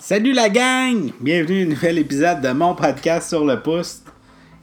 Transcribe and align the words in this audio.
Salut 0.00 0.32
la 0.32 0.48
gang! 0.48 1.10
Bienvenue 1.20 1.62
à 1.62 1.64
un 1.64 1.68
nouvel 1.70 1.98
épisode 1.98 2.40
de 2.40 2.50
mon 2.52 2.76
podcast 2.76 3.30
sur 3.30 3.44
le 3.44 3.60
pouce, 3.60 4.02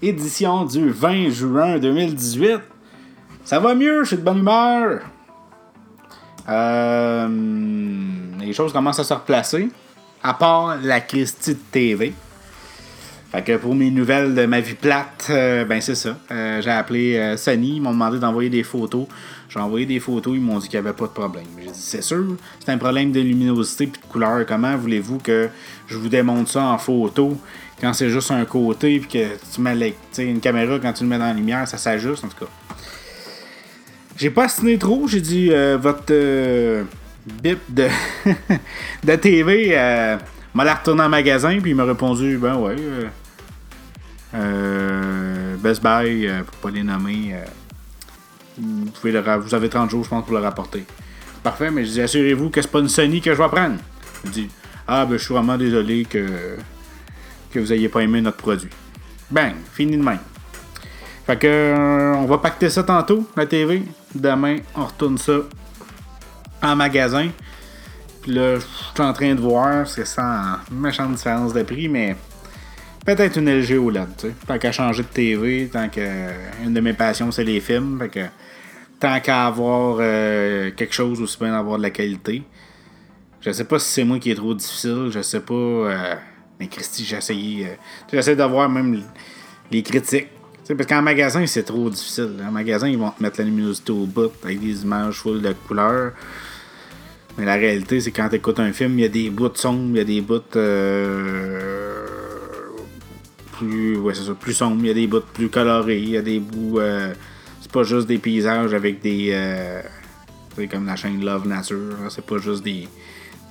édition 0.01 0.63
du 0.63 0.89
20 0.89 1.29
juin 1.29 1.77
2018. 1.77 2.61
Ça 3.43 3.59
va 3.59 3.75
mieux, 3.75 4.03
je 4.03 4.07
suis 4.07 4.17
de 4.17 4.21
bonne 4.21 4.39
humeur? 4.39 5.01
Euh, 6.47 7.27
les 8.39 8.53
choses 8.53 8.71
commencent 8.71 8.99
à 8.99 9.03
se 9.03 9.13
replacer, 9.13 9.67
à 10.23 10.33
part 10.35 10.77
la 10.81 11.01
Christie 11.01 11.55
de 11.55 11.59
TV. 11.69 12.13
Fait 13.35 13.41
que 13.41 13.57
pour 13.57 13.75
mes 13.75 13.91
nouvelles 13.91 14.33
de 14.33 14.45
ma 14.45 14.61
vie 14.61 14.75
plate, 14.75 15.27
euh, 15.29 15.65
ben 15.65 15.81
c'est 15.81 15.95
ça. 15.95 16.17
Euh, 16.31 16.61
j'ai 16.61 16.69
appelé 16.69 17.17
euh, 17.17 17.35
Sony, 17.35 17.75
ils 17.75 17.81
m'ont 17.81 17.91
demandé 17.91 18.17
d'envoyer 18.17 18.49
des 18.49 18.63
photos. 18.63 19.07
J'ai 19.49 19.59
envoyé 19.59 19.85
des 19.85 19.99
photos, 19.99 20.35
ils 20.35 20.41
m'ont 20.41 20.57
dit 20.57 20.69
qu'il 20.69 20.79
n'y 20.79 20.87
avait 20.87 20.95
pas 20.95 21.03
de 21.03 21.11
problème. 21.11 21.43
J'ai 21.59 21.65
dit, 21.65 21.71
c'est 21.73 22.01
sûr, 22.01 22.37
c'est 22.63 22.71
un 22.71 22.77
problème 22.77 23.11
de 23.11 23.19
luminosité 23.19 23.83
et 23.83 23.87
de 23.87 23.97
couleur. 24.09 24.45
Comment 24.45 24.77
voulez-vous 24.77 25.17
que 25.17 25.49
je 25.85 25.97
vous 25.97 26.07
démontre 26.07 26.49
ça 26.49 26.63
en 26.63 26.77
photo 26.77 27.37
quand 27.81 27.91
c'est 27.91 28.09
juste 28.09 28.31
un 28.31 28.45
côté 28.45 29.01
puis 29.01 29.09
que 29.09 29.53
tu 29.53 29.59
mets 29.59 29.93
une 30.17 30.39
caméra, 30.39 30.79
quand 30.79 30.93
tu 30.93 31.03
le 31.03 31.09
mets 31.09 31.17
dans 31.19 31.25
la 31.27 31.33
lumière, 31.33 31.67
ça 31.67 31.77
s'ajuste 31.77 32.23
en 32.23 32.29
tout 32.29 32.45
cas. 32.45 32.51
J'ai 34.15 34.29
pas 34.29 34.45
assiné 34.45 34.77
trop, 34.77 35.09
j'ai 35.09 35.19
dit 35.19 35.49
euh, 35.51 35.77
votre 35.77 36.05
bip 37.43 37.59
de, 37.67 37.87
de 39.03 39.15
TV 39.17 39.75
m'a 40.55 40.63
la 40.63 40.75
retourné 40.75 41.03
en 41.03 41.09
magasin, 41.09 41.59
puis 41.59 41.71
il 41.71 41.75
m'a 41.75 41.83
répondu 41.83 42.37
ben 42.37 42.55
ouais. 42.55 42.75
euh, 42.79 43.09
Best 45.65 45.81
Buy, 45.81 46.27
euh, 46.27 46.43
pour 46.43 46.55
pas 46.57 46.69
les 46.69 46.83
nommer, 46.83 47.31
euh, 47.33 47.43
vous, 48.59 48.85
pouvez 48.91 49.11
le 49.11 49.21
vous 49.39 49.55
avez 49.55 49.67
30 49.67 49.89
jours, 49.89 50.03
je 50.03 50.09
pense, 50.09 50.23
pour 50.23 50.35
le 50.35 50.43
rapporter. 50.43 50.85
Parfait, 51.41 51.71
mais 51.71 51.83
je 51.85 51.91
dis 51.91 52.01
assurez-vous 52.01 52.51
que 52.51 52.61
c'est 52.61 52.71
pas 52.71 52.79
une 52.79 52.89
Sony 52.89 53.19
que 53.19 53.33
je 53.33 53.41
vais 53.41 53.47
prendre. 53.47 53.77
Il 54.25 54.29
dit 54.29 54.49
Ah 54.87 55.07
ben 55.07 55.17
je 55.17 55.23
suis 55.23 55.33
vraiment 55.33 55.57
désolé 55.57 56.05
que, 56.05 56.55
que 57.51 57.59
vous 57.59 57.73
ayez 57.73 57.89
pas 57.89 58.01
aimé 58.01 58.21
notre 58.21 58.37
produit. 58.37 58.69
Bang, 59.31 59.53
fini 59.73 59.97
de 59.97 60.03
même. 60.03 60.19
Fait 61.25 61.37
que 61.37 61.47
euh, 61.47 62.13
on 62.13 62.25
va 62.25 62.37
pacter 62.37 62.69
ça 62.69 62.83
tantôt, 62.83 63.27
la 63.35 63.47
TV. 63.47 63.83
Demain, 64.13 64.57
on 64.75 64.85
retourne 64.85 65.17
ça 65.17 65.39
en 66.61 66.75
magasin. 66.75 67.29
Puis 68.21 68.33
là, 68.33 68.55
je 68.55 68.59
suis 68.59 69.01
en 69.01 69.13
train 69.13 69.33
de 69.33 69.41
voir, 69.41 69.87
c'est 69.87 70.03
en 70.19 70.57
méchante 70.71 71.15
différence 71.15 71.53
de 71.53 71.63
prix, 71.63 71.89
mais 71.89 72.15
peut-être 73.05 73.37
une 73.37 73.49
LG 73.49 73.77
OLED, 73.77 74.07
tu 74.17 74.27
sais. 74.27 74.33
Tant 74.47 74.57
qu'à 74.57 74.71
changer 74.71 75.03
de 75.03 75.07
TV, 75.07 75.69
tant 75.71 75.87
que 75.89 76.01
une 76.63 76.73
de 76.73 76.79
mes 76.81 76.93
passions, 76.93 77.31
c'est 77.31 77.43
les 77.43 77.59
films. 77.59 77.99
Fait 77.99 78.09
que 78.09 78.25
tant 78.99 79.19
qu'à 79.19 79.45
avoir 79.47 79.97
euh, 79.99 80.71
quelque 80.75 80.93
chose, 80.93 81.21
aussi 81.21 81.37
bien 81.39 81.51
d'avoir 81.51 81.77
de 81.77 81.83
la 81.83 81.91
qualité. 81.91 82.43
Je 83.41 83.51
sais 83.51 83.65
pas 83.65 83.77
si 83.79 83.91
c'est 83.91 84.03
moi 84.03 84.17
qui 84.17 84.31
est 84.31 84.35
trop 84.35 84.53
difficile, 84.55 85.09
je 85.11 85.21
sais 85.21 85.39
pas. 85.39 85.53
euh, 85.53 86.15
mais 86.59 86.67
Christy, 86.67 87.03
j'ai 87.05 87.17
essayé. 87.17 87.67
euh, 87.67 87.75
J'essaie 88.11 88.35
d'avoir 88.35 88.67
même 88.69 89.01
les 89.71 89.83
critiques. 89.83 90.29
Tu 90.63 90.69
sais, 90.69 90.75
parce 90.75 90.89
qu'en 90.89 91.01
magasin, 91.03 91.45
c'est 91.45 91.63
trop 91.63 91.89
difficile. 91.91 92.31
En 92.47 92.51
magasin, 92.51 92.87
ils 92.87 92.97
vont 92.97 93.11
te 93.11 93.21
mettre 93.21 93.39
la 93.39 93.45
luminosité 93.45 93.91
au 93.91 94.05
bout 94.07 94.31
avec 94.43 94.59
des 94.59 94.81
images 94.81 95.15
full 95.19 95.41
de 95.43 95.53
couleurs. 95.67 96.13
Mais 97.37 97.45
la 97.45 97.53
réalité, 97.55 97.99
c'est 98.01 98.09
quand 98.11 98.29
tu 98.29 98.37
écoutes 98.37 98.59
un 98.59 98.71
film, 98.73 98.97
il 98.97 99.01
y 99.01 99.05
a 99.05 99.09
des 99.09 99.29
bouts 99.29 99.51
sombres, 99.53 99.89
il 99.91 99.97
y 99.97 99.99
a 99.99 100.03
des 100.05 100.21
bouts 100.21 100.41
euh, 100.55 102.05
plus, 103.57 103.97
ouais, 103.97 104.13
ça, 104.13 104.21
plus 104.33 104.61
il 104.79 104.85
y 104.85 104.89
a 104.89 104.93
des 104.93 105.07
bouts 105.07 105.21
plus 105.33 105.49
colorés, 105.49 105.99
il 105.99 106.09
y 106.09 106.17
a 106.17 106.21
des 106.21 106.39
bouts. 106.39 106.79
euh, 106.79 107.13
c'est 107.61 107.71
pas 107.71 107.83
juste 107.83 108.07
des 108.07 108.17
paysages 108.17 108.73
avec 108.73 109.01
des. 109.01 109.29
euh, 109.33 109.81
comme 110.71 110.85
la 110.85 110.95
chaîne 110.95 111.23
Love 111.23 111.47
Nature, 111.47 111.95
hein, 112.01 112.07
c'est 112.09 112.25
pas 112.25 112.37
juste 112.37 112.63
des, 112.63 112.87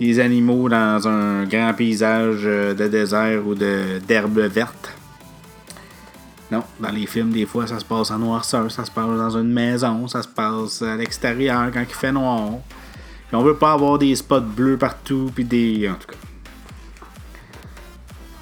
des 0.01 0.21
animaux 0.21 0.69
dans 0.69 1.07
un 1.07 1.45
grand 1.45 1.75
paysage 1.75 2.43
euh, 2.45 2.75
de 2.75 2.89
désert 2.89 3.47
ou 3.47 3.55
d'herbe 3.55 4.39
verte. 4.39 4.93
Non, 6.51 6.63
dans 6.79 6.91
les 6.91 7.07
films, 7.07 7.31
des 7.31 7.47
fois, 7.47 7.67
ça 7.67 7.79
se 7.79 7.85
passe 7.85 8.11
en 8.11 8.19
noirceur, 8.19 8.71
ça 8.71 8.85
se 8.85 8.91
passe 8.91 9.07
dans 9.07 9.37
une 9.39 9.53
maison, 9.53 10.07
ça 10.09 10.23
se 10.23 10.29
passe 10.29 10.83
à 10.83 10.97
l'extérieur 10.97 11.71
quand 11.73 11.81
il 11.81 11.95
fait 11.95 12.13
noir. 12.13 12.61
On 13.33 13.43
veut 13.43 13.57
pas 13.57 13.73
avoir 13.73 13.99
des 13.99 14.15
spots 14.15 14.41
bleus 14.41 14.77
partout, 14.77 15.31
puis 15.35 15.45
des. 15.45 15.89
En 15.89 15.95
tout 15.95 16.07
cas. 16.07 16.17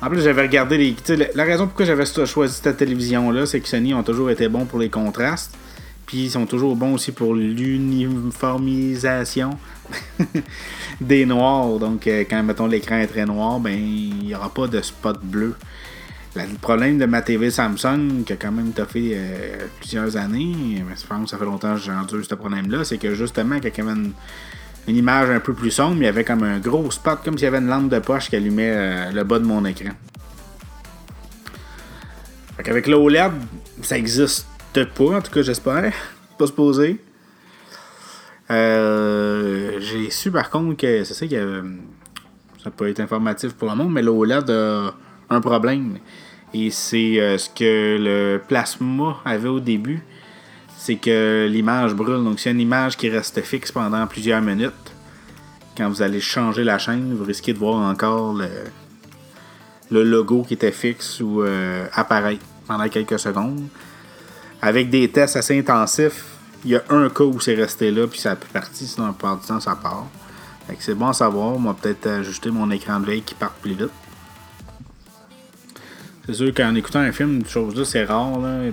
En 0.03 0.09
plus, 0.09 0.21
j'avais 0.21 0.43
regardé 0.43 0.79
les. 0.79 0.97
la, 1.17 1.27
la 1.33 1.45
raison 1.45 1.69
pourquoi 1.69 1.87
j'avais 1.87 2.05
choisi 2.05 2.61
cette 2.61 2.77
télévision-là, 2.77 3.47
c'est 3.47 3.61
que 3.61 3.69
Sony 3.69 3.95
ont 3.95 4.03
toujours 4.03 4.31
été 4.31 4.49
bons 4.49 4.65
pour 4.65 4.81
les 4.81 4.91
contrastes. 4.91 5.57
Puis 6.07 6.25
ils 6.25 6.31
sont 6.31 6.47
toujours 6.47 6.75
bons 6.75 6.95
aussi 6.95 7.13
pour 7.13 7.35
l'uniformisation 7.35 9.51
des 11.01 11.25
noirs. 11.25 11.79
Donc, 11.79 12.09
euh, 12.09 12.25
quand, 12.29 12.43
mettons, 12.43 12.67
l'écran 12.67 12.97
est 12.97 13.07
très 13.07 13.25
noir, 13.25 13.61
ben, 13.61 13.73
il 13.73 14.27
n'y 14.27 14.35
aura 14.35 14.53
pas 14.53 14.67
de 14.67 14.83
spot 14.83 15.21
bleu. 15.23 15.55
Le 16.35 16.59
problème 16.61 16.99
de 16.99 17.07
ma 17.07 17.23
TV 17.23 17.51
Samsung, 17.51 18.25
qui 18.27 18.33
a 18.33 18.37
quand 18.37 18.51
même 18.51 18.73
toffé 18.73 19.13
euh, 19.15 19.69
plusieurs 19.79 20.17
années, 20.17 20.83
mais 20.87 20.97
je 21.01 21.07
pense 21.07 21.23
que 21.25 21.31
ça 21.31 21.39
fait 21.39 21.45
longtemps 21.45 21.75
que 21.75 21.81
j'endure 21.81 22.25
ce 22.25 22.35
problème-là, 22.35 22.83
c'est 22.85 22.99
que 22.99 23.15
justement, 23.15 23.61
quand 23.63 23.89
une, 23.89 24.13
une 24.89 24.97
image 24.97 25.31
un 25.31 25.41
peu 25.41 25.55
plus 25.55 25.71
sombre, 25.71 25.97
il 25.99 26.05
y 26.05 26.07
avait 26.07 26.25
comme 26.25 26.43
un 26.43 26.59
gros 26.59 26.91
spot, 26.91 27.21
comme 27.25 27.39
s'il 27.39 27.45
y 27.45 27.49
avait 27.49 27.59
une 27.59 27.69
lampe 27.69 27.89
de 27.89 27.99
poche 27.99 28.29
qui 28.29 28.37
allumait 28.37 28.73
euh, 28.75 29.13
le 29.13 29.25
bas 29.25 29.39
de 29.39 29.45
mon 29.45 29.65
écran. 29.65 29.91
Fait 32.57 32.63
qu'avec 32.63 32.87
l'OLED, 32.87 33.33
ça 33.83 33.97
existe 33.97 34.47
pas, 34.73 35.17
en 35.17 35.21
tout 35.23 35.31
cas 35.31 35.43
j'espère. 35.43 35.93
Pas 36.39 36.47
se 36.47 36.53
poser. 36.53 36.99
Euh, 38.51 39.79
J'ai 39.81 40.11
su 40.11 40.31
par 40.31 40.51
contre 40.51 40.77
que 40.77 41.05
c'est 41.05 41.15
ça 41.15 41.27
a. 41.37 41.63
Ça 42.63 42.71
peut 42.71 42.89
être 42.89 43.01
informatif 43.01 43.55
pour 43.55 43.69
le 43.69 43.75
monde, 43.75 43.93
mais 43.93 44.03
l'OLED 44.03 44.51
a 44.51 44.95
un 45.31 45.41
problème. 45.41 45.99
Et 46.55 46.71
c'est 46.71 47.21
euh, 47.21 47.39
ce 47.39 47.49
que 47.49 47.99
le 47.99 48.41
plasma 48.47 49.21
avait 49.25 49.49
au 49.49 49.61
début. 49.61 50.03
C'est 50.85 50.97
que 50.97 51.47
l'image 51.49 51.95
brûle. 51.95 52.25
Donc, 52.25 52.41
c'est 52.41 52.51
une 52.51 52.59
image 52.59 52.97
qui 52.97 53.09
reste 53.09 53.41
fixe 53.43 53.71
pendant 53.71 54.05
plusieurs 54.09 54.43
minutes. 54.43 54.73
Quand 55.77 55.89
vous 55.89 56.03
allez 56.03 56.19
changer 56.19 56.65
la 56.65 56.77
chaîne, 56.77 57.15
vous 57.15 57.23
risquez 57.23 57.53
de 57.53 57.59
voir 57.59 57.77
encore 57.89 58.35
le, 58.35 60.03
logo 60.03 60.43
qui 60.43 60.55
était 60.55 60.73
fixe 60.73 61.21
ou 61.21 61.41
euh, 61.41 61.87
apparaître 61.93 62.45
pendant 62.67 62.89
quelques 62.89 63.21
secondes. 63.21 63.69
Avec 64.61 64.91
des 64.91 65.09
tests 65.09 65.37
assez 65.37 65.57
intensifs, 65.57 66.25
il 66.65 66.73
y 66.73 66.75
a 66.75 66.83
un 66.89 67.09
cas 67.11 67.23
où 67.23 67.39
c'est 67.39 67.55
resté 67.55 67.93
là, 67.93 68.09
puis 68.09 68.19
ça 68.19 68.33
a 68.33 68.37
pu 68.37 68.49
partir, 68.49 68.89
sinon 68.89 69.07
la 69.07 69.13
plupart 69.13 69.39
du 69.39 69.47
temps, 69.47 69.61
ça 69.61 69.77
part. 69.77 70.09
Fait 70.67 70.75
que 70.75 70.83
c'est 70.83 70.97
bon 70.97 71.07
à 71.07 71.13
savoir. 71.13 71.61
Moi, 71.61 71.77
peut-être 71.81 72.09
ajuster 72.09 72.51
mon 72.51 72.69
écran 72.73 72.99
de 72.99 73.07
veille 73.07 73.23
qui 73.23 73.37
parte 73.37 73.55
plus 73.63 73.75
vite. 73.75 73.93
C'est 76.27 76.35
sûr 76.35 76.53
qu'en 76.53 76.75
écoutant 76.75 76.99
un 76.99 77.13
film, 77.13 77.37
une 77.37 77.47
chose 77.47 77.77
là, 77.77 77.85
c'est 77.85 78.05
rare. 78.05 78.41
Là. 78.41 78.73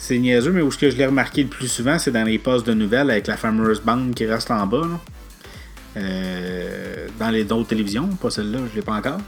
C'est 0.00 0.16
niaiseux, 0.18 0.52
mais 0.52 0.62
où 0.62 0.70
ce 0.70 0.78
que 0.78 0.88
je 0.90 0.96
l'ai 0.96 1.06
remarqué 1.06 1.42
le 1.42 1.48
plus 1.48 1.66
souvent, 1.66 1.98
c'est 1.98 2.12
dans 2.12 2.22
les 2.22 2.38
postes 2.38 2.64
de 2.64 2.72
nouvelles 2.72 3.10
avec 3.10 3.26
la 3.26 3.36
fameuse 3.36 3.80
bande 3.80 4.14
qui 4.14 4.26
reste 4.26 4.48
en 4.52 4.64
bas. 4.64 4.86
Euh, 5.96 7.08
dans 7.18 7.30
les 7.30 7.42
autres 7.50 7.66
télévisions, 7.66 8.06
pas 8.06 8.30
celle-là, 8.30 8.60
je 8.70 8.76
l'ai 8.76 8.82
pas 8.82 8.92
encore. 8.92 9.18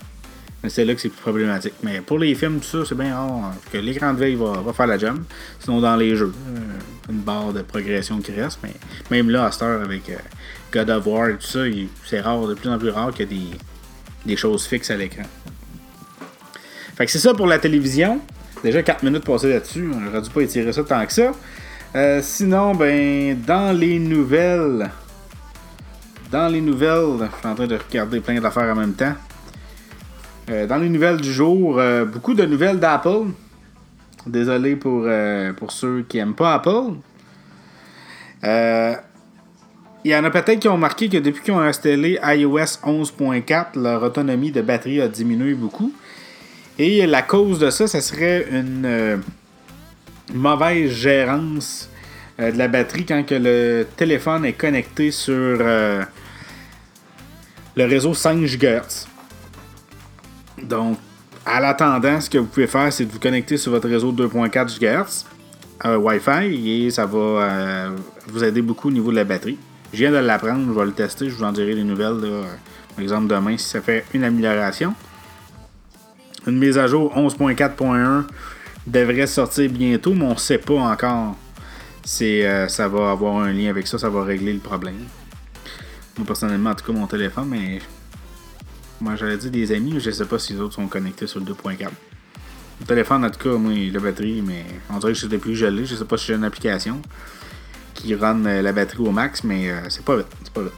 Mais 0.63 0.71
c'est 0.71 0.85
là 0.85 0.95
que 0.95 1.01
c'est 1.01 1.09
plus 1.09 1.21
problématique. 1.21 1.75
Mais 1.83 2.01
pour 2.01 2.21
les 2.21 2.37
films, 2.37 2.61
tout 2.61 2.69
ça, 2.69 2.85
c'est 2.89 2.95
bien 2.95 3.17
rare 3.17 3.53
que 3.73 3.79
l'écran 3.79 4.15
de 4.15 4.21
veille 4.21 4.37
va, 4.37 4.73
faire 4.73 4.87
la 4.87 4.97
job. 4.97 5.21
Sinon, 5.59 5.81
dans 5.81 5.97
les 5.97 6.15
jeux, 6.15 6.33
euh, 6.55 7.11
une 7.11 7.19
barre 7.19 7.53
de 7.53 7.63
progression 7.63 8.21
qui 8.21 8.31
reste. 8.31 8.61
Mais 8.63 8.75
même 9.11 9.29
là, 9.29 9.47
à 9.47 9.53
cette 9.53 9.63
heure, 9.63 9.83
avec 9.83 10.09
euh, 10.09 10.17
God 10.73 10.89
of 10.89 11.05
War 11.05 11.31
et 11.31 11.37
tout 11.37 11.47
ça, 11.47 11.65
c'est 12.07 12.21
rare, 12.21 12.47
de 12.47 12.55
plus 12.55 12.71
en 12.71 12.79
plus 12.79 12.91
rare 12.91 13.13
qu'il 13.13 13.33
y 13.33 13.35
ait 13.35 13.39
des, 13.41 13.57
des 14.25 14.37
choses 14.37 14.67
fixes 14.67 14.91
à 14.91 14.97
l'écran. 14.97 15.25
Fait 16.95 17.07
que 17.07 17.11
c'est 17.11 17.19
ça 17.19 17.35
pour 17.35 17.49
la 17.49 17.59
télévision. 17.59 18.21
Déjà 18.63 18.83
4 18.83 19.03
minutes 19.03 19.25
passées 19.25 19.49
là-dessus. 19.49 19.91
J'aurais 20.05 20.21
dû 20.21 20.31
pas 20.31 20.43
étirer 20.43 20.73
ça 20.73 20.85
tant 20.85 21.05
que 21.07 21.13
ça. 21.13 21.33
Euh, 21.97 22.21
sinon, 22.23 22.75
ben, 22.75 23.41
dans 23.47 23.77
les 23.77 23.99
nouvelles. 23.99 24.91
Dans 26.31 26.49
les 26.49 26.61
nouvelles, 26.61 27.19
je 27.21 27.39
suis 27.39 27.49
en 27.49 27.55
train 27.55 27.67
de 27.67 27.77
regarder 27.77 28.21
plein 28.21 28.41
d'affaires 28.41 28.73
en 28.73 28.77
même 28.77 28.93
temps. 28.93 29.15
Euh, 30.51 30.67
dans 30.67 30.77
les 30.77 30.89
nouvelles 30.89 31.21
du 31.21 31.33
jour, 31.33 31.79
euh, 31.79 32.05
beaucoup 32.05 32.35
de 32.35 32.45
nouvelles 32.45 32.79
d'Apple. 32.79 33.29
Désolé 34.27 34.77
pour, 34.77 35.09
pour 35.57 35.73
ceux 35.73 36.03
qui 36.07 36.19
aiment 36.19 36.35
pas 36.35 36.55
Apple. 36.55 36.93
Il 40.05 40.11
y 40.11 40.17
en 40.17 40.25
a 40.25 40.31
peut-être 40.31 40.61
qui 40.61 40.69
ont 40.69 40.75
remarqué 40.75 41.09
que 41.09 41.17
depuis 41.17 41.43
qu'ils 41.43 41.55
ont 41.55 41.61
installé 41.61 42.19
iOS 42.23 42.81
11.4, 42.85 43.81
leur 43.81 44.03
autonomie 44.03 44.53
de 44.53 44.61
batterie 44.61 45.01
a 45.01 45.09
diminué 45.09 45.55
beaucoup. 45.55 45.93
Et 46.83 47.05
la 47.07 47.21
cause 47.21 47.59
de 47.59 47.69
ça, 47.69 47.87
ça 47.87 48.01
serait 48.01 48.47
une 48.51 48.87
euh, 48.87 49.17
mauvaise 50.33 50.91
gérance 50.91 51.91
euh, 52.41 52.51
de 52.51 52.57
la 52.57 52.69
batterie 52.69 53.05
quand 53.05 53.23
que 53.23 53.35
le 53.35 53.87
téléphone 53.99 54.47
est 54.47 54.55
connecté 54.55 55.11
sur 55.11 55.35
euh, 55.35 56.03
le 57.77 57.85
réseau 57.85 58.15
5 58.15 58.39
GHz. 58.45 59.07
Donc, 60.63 60.97
à 61.45 61.61
l'attendant, 61.61 62.19
ce 62.19 62.31
que 62.31 62.39
vous 62.39 62.47
pouvez 62.47 62.67
faire, 62.67 62.91
c'est 62.91 63.05
de 63.05 63.13
vous 63.13 63.21
connecter 63.21 63.59
sur 63.59 63.73
votre 63.73 63.87
réseau 63.87 64.11
2.4 64.11 64.81
GHz 64.81 65.27
Wi-Fi 65.85 66.87
et 66.87 66.91
ça 66.91 67.05
va 67.05 67.91
vous 68.27 68.43
aider 68.43 68.63
beaucoup 68.63 68.89
au 68.89 68.93
niveau 68.93 69.11
de 69.11 69.17
la 69.17 69.25
batterie. 69.25 69.59
Je 69.93 69.99
viens 69.99 70.13
de 70.13 70.17
l'apprendre, 70.17 70.73
je 70.73 70.79
vais 70.79 70.87
le 70.87 70.93
tester, 70.93 71.29
je 71.29 71.35
vous 71.35 71.45
en 71.45 71.53
dirai 71.53 71.75
des 71.75 71.85
nouvelles 71.85 72.23
Par 72.97 73.03
exemple, 73.03 73.27
demain, 73.27 73.59
si 73.59 73.69
ça 73.69 73.83
fait 73.83 74.07
une 74.15 74.25
amélioration. 74.25 74.95
Une 76.47 76.59
mise 76.59 76.79
à 76.79 76.87
jour 76.87 77.15
11.4.1 77.17 78.25
devrait 78.87 79.27
sortir 79.27 79.71
bientôt, 79.71 80.15
mais 80.15 80.25
on 80.25 80.35
ne 80.35 80.39
sait 80.39 80.59
pas 80.59 80.79
encore 80.79 81.37
si 82.03 82.43
euh, 82.43 82.67
ça 82.67 82.89
va 82.89 83.11
avoir 83.11 83.43
un 83.43 83.53
lien 83.53 83.69
avec 83.69 83.87
ça, 83.87 83.99
ça 83.99 84.09
va 84.09 84.25
régler 84.25 84.55
le 84.55 84.59
problème. 84.59 85.05
Moi, 86.17 86.27
personnellement, 86.27 86.71
en 86.71 86.75
tout 86.75 86.85
cas, 86.85 86.93
mon 86.93 87.07
téléphone, 87.07 87.49
mais. 87.49 87.81
Moi, 89.03 89.17
j'allais 89.17 89.39
dire 89.39 89.51
des 89.51 89.73
amis, 89.73 89.93
mais 89.95 90.01
je 90.01 90.11
ne 90.11 90.15
sais 90.15 90.27
pas 90.27 90.39
si 90.39 90.53
les 90.53 90.61
autres 90.61 90.75
sont 90.75 90.87
connectés 90.87 91.27
sur 91.27 91.41
le 91.41 91.47
2.4. 91.47 91.89
Le 92.81 92.87
téléphone, 92.87 93.25
en 93.25 93.31
tout 93.31 93.39
cas, 93.39 93.57
moi, 93.57 93.73
la 93.93 94.01
batterie, 94.01 94.43
mais 94.43 94.65
on 94.91 94.99
dirait 94.99 95.13
que 95.13 95.19
c'est 95.19 95.39
plus 95.39 95.55
gelé. 95.55 95.87
Je 95.87 95.95
sais 95.95 96.05
pas 96.05 96.17
si 96.19 96.27
j'ai 96.27 96.35
une 96.35 96.45
application 96.45 97.01
qui 97.95 98.15
run 98.15 98.45
euh, 98.45 98.63
la 98.63 98.73
batterie 98.73 99.01
au 99.01 99.11
max, 99.11 99.45
mais 99.45 99.71
euh, 99.71 99.81
c'est 99.89 100.05
pas 100.05 100.17
vite. 100.17 100.29
C'est 100.43 100.53
pas 100.53 100.63
vite. 100.63 100.73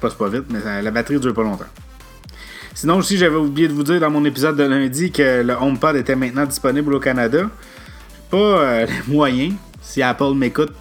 Pas, 0.00 0.10
pas 0.10 0.28
vite, 0.28 0.44
mais 0.50 0.82
la 0.82 0.90
batterie 0.90 1.18
dure 1.18 1.34
pas 1.34 1.42
longtemps. 1.42 1.66
Sinon 2.74 2.98
aussi, 2.98 3.16
j'avais 3.16 3.36
oublié 3.36 3.68
de 3.68 3.72
vous 3.72 3.82
dire 3.82 4.00
dans 4.00 4.10
mon 4.10 4.24
épisode 4.24 4.56
de 4.56 4.62
lundi 4.64 5.10
que 5.10 5.42
le 5.42 5.54
HomePod 5.54 5.96
était 5.96 6.16
maintenant 6.16 6.46
disponible 6.46 6.94
au 6.94 7.00
Canada. 7.00 7.50
Pas 8.30 8.36
euh, 8.36 8.86
les 9.06 9.12
moyens. 9.12 9.54
Si 9.82 10.02
Apple 10.02 10.34
m'écoute, 10.34 10.74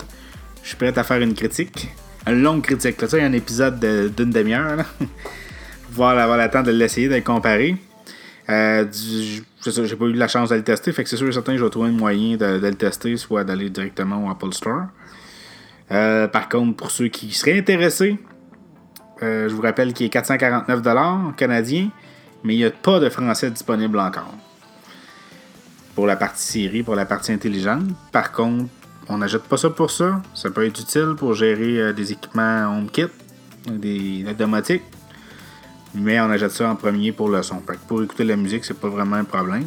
je 0.64 0.70
suis 0.70 0.78
prêt 0.78 0.98
à 0.98 1.04
faire 1.04 1.22
une 1.22 1.34
critique. 1.34 1.90
Une 2.28 2.42
longue 2.42 2.62
critique. 2.62 2.96
Ça, 3.08 3.18
il 3.18 3.22
y 3.22 3.24
a 3.24 3.28
un 3.28 3.34
épisode 3.34 3.80
d'une 4.16 4.30
demi-heure. 4.30 4.86
Voir 5.92 6.18
avoir 6.18 6.38
le 6.38 6.50
temps 6.50 6.62
de 6.62 6.72
l'essayer, 6.72 7.10
de 7.10 7.16
le 7.16 7.22
comparer. 7.22 7.76
Euh, 8.50 8.86
j'ai 8.92 9.96
pas 9.96 10.06
eu 10.06 10.14
la 10.14 10.28
chance 10.28 10.50
de 10.50 10.56
le 10.56 10.64
tester, 10.64 10.92
fait 10.92 11.04
que 11.04 11.10
c'est 11.10 11.18
sûr 11.18 11.28
et 11.28 11.32
certain 11.32 11.52
que 11.54 11.60
je 11.60 11.64
vais 11.64 11.70
trouver 11.70 11.90
un 11.90 11.94
moyen 11.94 12.36
de, 12.36 12.60
le 12.60 12.76
tester, 12.76 13.16
soit 13.18 13.44
d'aller 13.44 13.70
directement 13.70 14.26
au 14.26 14.30
Apple 14.32 14.54
Store. 14.54 14.86
Euh, 15.92 16.28
par 16.28 16.50
contre, 16.50 16.76
pour 16.76 16.92
ceux 16.92 17.08
qui 17.08 17.32
seraient 17.32 17.58
intéressés, 17.60 18.18
je 19.22 19.54
vous 19.54 19.62
rappelle 19.62 19.94
qu'il 19.94 20.06
est 20.06 20.14
449$ 20.14 21.36
canadien, 21.36 21.90
mais 22.44 22.56
il 22.56 22.58
n'y 22.58 22.66
a 22.66 22.72
pas 22.72 23.00
de 23.00 23.10
français 23.10 23.52
disponible 23.52 24.00
encore. 24.00 24.34
Pour 25.96 26.08
la 26.08 26.16
partie 26.16 26.44
série, 26.44 26.84
pour 26.84 26.96
la 26.96 27.06
partie 27.06 27.32
intelligente. 27.32 27.84
Par 28.12 28.32
contre, 28.32 28.70
on 29.10 29.18
n'achète 29.18 29.44
pas 29.44 29.58
ça 29.58 29.70
pour 29.70 29.92
ça. 29.92 30.22
Ça 30.34 30.50
peut 30.52 30.66
être 30.66 30.80
utile 30.80 31.16
pour 31.18 31.34
gérer 31.34 31.80
euh, 31.80 31.94
des 31.94 32.12
équipements 32.12 32.78
HomeKit, 32.78 33.08
des 33.68 34.24
automatiques. 34.30 34.84
Mais 35.96 36.20
on 36.22 36.30
achète 36.30 36.52
ça 36.52 36.70
en 36.70 36.76
premier 36.76 37.12
pour 37.12 37.30
le 37.30 37.42
son. 37.42 37.62
pour 37.88 38.04
écouter 38.04 38.24
la 38.24 38.36
musique, 38.36 38.64
c'est 38.64 38.80
pas 38.80 38.90
vraiment 38.90 39.16
un 39.16 39.24
problème. 39.24 39.66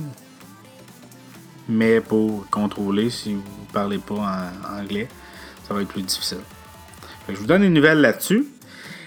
Mais 1.69 2.00
pour 2.00 2.49
contrôler, 2.50 3.10
si 3.10 3.34
vous 3.34 3.40
ne 3.40 3.72
parlez 3.72 3.99
pas 3.99 4.14
en 4.14 4.81
anglais, 4.81 5.08
ça 5.66 5.75
va 5.75 5.82
être 5.82 5.88
plus 5.88 6.02
difficile. 6.02 6.38
je 7.28 7.34
vous 7.34 7.46
donne 7.46 7.64
une 7.64 7.75
nouvelle 7.75 8.00
là-dessus. 8.00 8.46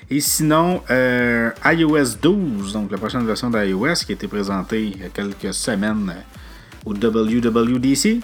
Et 0.09 0.19
sinon, 0.19 0.83
euh, 0.91 1.49
iOS 1.65 2.17
12, 2.21 2.73
donc 2.73 2.91
la 2.91 2.97
prochaine 2.97 3.25
version 3.25 3.49
d'iOS 3.49 4.05
qui 4.05 4.11
a 4.11 4.15
été 4.15 4.27
présentée 4.27 4.83
il 4.83 5.01
y 5.01 5.03
a 5.03 5.09
quelques 5.09 5.53
semaines 5.53 6.13
au 6.85 6.93
WWDC, 6.93 8.19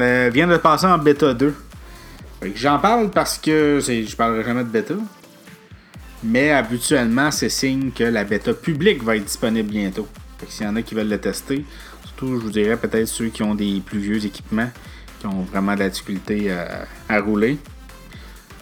euh, 0.00 0.30
vient 0.32 0.48
de 0.48 0.56
passer 0.56 0.86
en 0.86 0.98
bêta 0.98 1.32
2. 1.32 1.54
J'en 2.56 2.78
parle 2.80 3.10
parce 3.10 3.38
que 3.38 3.78
je 3.80 4.16
parlerai 4.16 4.44
jamais 4.44 4.64
de 4.64 4.68
bêta. 4.68 4.94
Mais 6.24 6.50
habituellement, 6.50 7.30
c'est 7.30 7.50
signe 7.50 7.90
que 7.92 8.04
la 8.04 8.24
bêta 8.24 8.52
publique 8.52 9.02
va 9.02 9.16
être 9.16 9.24
disponible 9.24 9.70
bientôt. 9.70 10.08
S'il 10.48 10.66
y 10.66 10.68
en 10.68 10.74
a 10.76 10.82
qui 10.82 10.94
veulent 10.94 11.08
le 11.08 11.18
tester, 11.18 11.64
surtout, 12.02 12.38
je 12.38 12.44
vous 12.44 12.50
dirais 12.50 12.76
peut-être 12.76 13.06
ceux 13.06 13.28
qui 13.28 13.42
ont 13.42 13.54
des 13.54 13.80
plus 13.84 13.98
vieux 13.98 14.24
équipements, 14.24 14.70
qui 15.20 15.26
ont 15.26 15.42
vraiment 15.42 15.74
de 15.74 15.80
la 15.80 15.88
difficulté 15.88 16.46
euh, 16.48 16.84
à 17.08 17.20
rouler, 17.20 17.58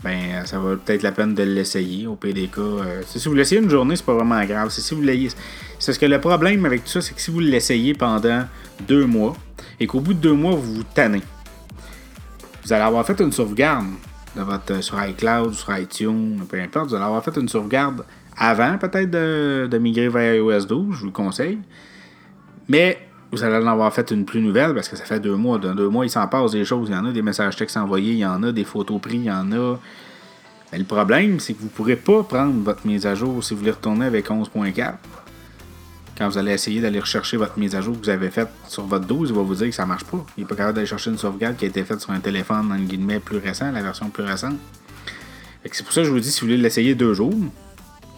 ben 0.03 0.45
ça 0.47 0.59
va 0.59 0.77
peut-être 0.77 1.03
la 1.03 1.13
peine 1.13 1.35
de 1.35 1.43
l'essayer 1.43 2.07
au 2.07 2.17
PDK. 2.17 2.59
Euh, 2.59 3.03
si 3.07 3.29
vous 3.29 3.35
l'essayez 3.35 3.61
une 3.61 3.71
journée, 3.71 3.97
c'est 3.97 4.05
pas 4.05 4.15
vraiment 4.15 4.45
grave. 4.45 4.71
C'est 4.71 4.81
si 4.81 4.95
vous. 4.95 5.03
C'est 5.79 5.93
ce 5.93 5.99
que 5.99 6.07
le 6.07 6.21
problème 6.21 6.65
avec 6.65 6.85
tout 6.85 6.91
ça, 6.91 7.01
c'est 7.01 7.15
que 7.15 7.21
si 7.21 7.31
vous 7.31 7.41
l'essayez 7.41 7.95
pendant 7.95 8.45
deux 8.87 9.07
mois 9.07 9.37
et 9.79 9.87
qu'au 9.87 10.01
bout 10.01 10.15
de 10.15 10.21
deux 10.21 10.33
mois, 10.33 10.55
vous 10.55 10.75
vous 10.75 10.83
tannez, 10.83 11.23
vous 12.65 12.73
allez 12.73 12.83
avoir 12.83 13.07
fait 13.07 13.21
une 13.21 13.33
sauvegarde 13.33 13.87
de 14.37 14.43
votre, 14.43 14.83
sur 14.83 15.03
iCloud, 15.05 15.55
sur 15.55 15.77
iTunes, 15.77 16.41
peu 16.49 16.61
importe. 16.61 16.89
Vous 16.89 16.95
allez 16.95 17.05
avoir 17.05 17.23
fait 17.25 17.37
une 17.37 17.49
sauvegarde 17.49 18.05
avant 18.37 18.79
peut-être 18.79 19.11
de, 19.11 19.69
de 19.71 19.79
migrer 19.79 20.09
vers 20.09 20.35
iOS 20.37 20.65
12, 20.67 20.95
je 20.95 21.01
vous 21.01 21.07
le 21.07 21.13
conseille. 21.13 21.59
Mais 22.69 22.99
vous 23.33 23.43
allez 23.43 23.57
en 23.57 23.67
avoir 23.67 23.93
fait 23.93 24.11
une 24.11 24.27
plus 24.27 24.43
nouvelle 24.43 24.75
parce 24.75 24.91
que 24.91 24.97
ça 24.97 25.05
fait 25.05 25.19
deux 25.19 25.37
mois. 25.37 25.59
Dans 25.59 25.75
deux 25.75 25.89
mois, 25.89 26.05
il 26.05 26.11
s'en 26.11 26.29
passe 26.29 26.53
des 26.53 26.67
choses. 26.67 26.91
Il 26.91 26.95
y 26.95 26.97
en 26.97 27.07
a 27.07 27.13
des 27.13 27.23
messages 27.23 27.57
textes 27.57 27.79
envoyés, 27.79 28.13
il 28.13 28.19
y 28.19 28.27
en 28.27 28.43
a 28.43 28.53
des 28.53 28.65
photos 28.65 29.01
prises, 29.01 29.23
il 29.23 29.25
y 29.25 29.31
en 29.31 29.51
a. 29.53 29.79
Mais 30.71 30.79
le 30.79 30.85
problème, 30.85 31.41
c'est 31.41 31.55
que 31.55 31.61
vous 31.61 31.67
ne 31.67 31.71
pourrez 31.71 31.97
pas 31.97 32.23
prendre 32.23 32.53
votre 32.63 32.87
mise 32.87 33.07
à 33.07 33.15
jour 33.15 33.43
si 33.43 33.55
vous 33.55 33.61
voulez 33.61 33.73
retourner 33.73 34.05
avec 34.05 34.29
11.4. 34.29 34.95
Quand 36.19 36.29
vous 36.29 36.37
allez 36.37 36.53
essayer 36.53 36.83
d'aller 36.83 37.01
rechercher 37.01 37.39
votre 37.39 37.59
mise 37.59 37.75
à 37.75 37.81
jour 37.81 37.99
que 37.99 38.05
vous 38.05 38.11
avez 38.11 38.31
faite 38.31 38.51
sur 38.69 38.85
votre 38.85 39.07
12, 39.07 39.31
il 39.31 39.35
va 39.35 39.43
vous 39.43 39.55
dire 39.55 39.69
que 39.69 39.75
ça 39.75 39.85
ne 39.85 39.89
marche 39.89 40.05
pas. 40.05 40.25
Il 40.37 40.43
n'est 40.43 40.47
pas 40.47 40.55
capable 40.55 40.75
d'aller 40.75 40.87
chercher 40.87 41.11
une 41.11 41.19
sauvegarde 41.19 41.57
qui 41.57 41.65
a 41.65 41.69
été 41.69 41.85
faite 41.85 42.03
sur 42.03 42.11
un 42.11 42.21
téléphone, 42.21 42.71
en 42.71 42.77
guillemets, 42.77 43.19
plus 43.19 43.39
récent, 43.39 43.73
la 43.73 43.83
version 43.83 44.11
plus 44.11 44.25
récente. 44.25 44.59
C'est 45.71 45.83
pour 45.85 45.93
ça 45.95 46.03
que 46.03 46.07
je 46.07 46.13
vous 46.13 46.21
dis, 46.21 46.31
si 46.31 46.41
vous 46.41 46.49
voulez 46.49 46.59
l'essayer 46.59 46.95
deux 46.95 47.15
jours, 47.15 47.35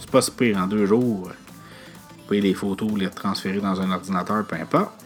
c'est 0.00 0.10
pas 0.10 0.22
si 0.22 0.32
pire. 0.32 0.58
En 0.58 0.66
deux 0.66 0.86
jours, 0.86 1.28
vous 1.28 2.24
pouvez 2.26 2.40
les 2.40 2.54
photos, 2.54 2.90
les 2.96 3.10
transférer 3.10 3.60
dans 3.60 3.80
un 3.80 3.92
ordinateur, 3.92 4.44
peu 4.44 4.56
importe 4.56 5.03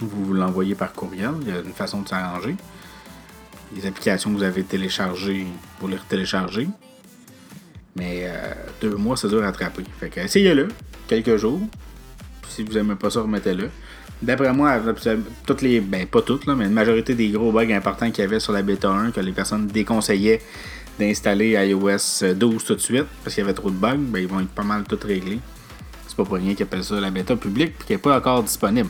vous 0.00 0.32
l'envoyez 0.32 0.74
par 0.74 0.92
courriel. 0.92 1.32
Il 1.42 1.48
y 1.48 1.52
a 1.52 1.60
une 1.60 1.72
façon 1.72 2.02
de 2.02 2.08
s'arranger. 2.08 2.56
Les 3.74 3.86
applications 3.86 4.32
que 4.32 4.36
vous 4.36 4.42
avez 4.42 4.62
téléchargées, 4.62 5.46
vous 5.80 5.88
les 5.88 5.98
télécharger. 6.08 6.68
Mais 7.96 8.22
euh, 8.24 8.54
deux 8.80 8.96
mois, 8.96 9.16
c'est 9.16 9.28
dur 9.28 9.42
à 9.44 9.48
attraper. 9.48 9.84
Fait 9.98 10.08
que 10.08 10.20
essayez-le, 10.20 10.68
quelques 11.06 11.36
jours. 11.36 11.60
Si 12.48 12.62
vous 12.62 12.72
n'aimez 12.72 12.94
pas 12.94 13.10
ça, 13.10 13.20
remettez-le. 13.20 13.70
D'après 14.22 14.52
moi, 14.52 14.80
toutes 15.46 15.62
les. 15.62 15.80
Ben, 15.80 16.06
pas 16.06 16.22
toutes, 16.22 16.46
là, 16.46 16.54
mais 16.54 16.64
une 16.64 16.72
majorité 16.72 17.14
des 17.14 17.28
gros 17.28 17.52
bugs 17.52 17.70
importants 17.70 18.10
qu'il 18.10 18.22
y 18.22 18.26
avait 18.26 18.40
sur 18.40 18.52
la 18.52 18.62
bêta 18.62 18.88
1 18.88 19.12
que 19.12 19.20
les 19.20 19.32
personnes 19.32 19.66
déconseillaient 19.66 20.40
d'installer 20.98 21.50
iOS 21.50 22.34
12 22.34 22.64
tout 22.64 22.74
de 22.74 22.80
suite 22.80 23.06
parce 23.22 23.34
qu'il 23.34 23.44
y 23.44 23.46
avait 23.46 23.54
trop 23.54 23.70
de 23.70 23.76
bugs, 23.76 23.96
ben, 23.98 24.18
ils 24.18 24.28
vont 24.28 24.40
être 24.40 24.48
pas 24.48 24.64
mal 24.64 24.84
tout 24.84 24.98
réglés. 25.04 25.38
C'est 26.06 26.16
pas 26.16 26.24
pour 26.24 26.34
rien 26.34 26.54
qu'ils 26.54 26.64
appellent 26.64 26.82
ça 26.82 26.98
la 27.00 27.10
bêta 27.10 27.36
publique 27.36 27.74
et 27.80 27.84
qui 27.84 27.92
n'est 27.92 27.98
pas 27.98 28.16
encore 28.16 28.42
disponible. 28.42 28.88